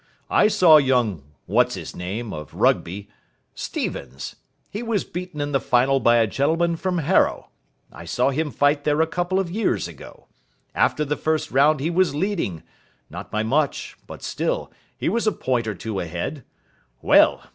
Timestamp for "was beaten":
4.81-5.39